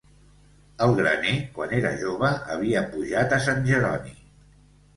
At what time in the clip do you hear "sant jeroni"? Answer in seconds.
3.47-4.19